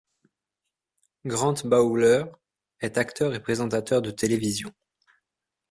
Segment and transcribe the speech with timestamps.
[1.27, 2.23] Grant Bowler
[2.79, 4.71] est acteur et présentateur de télévision.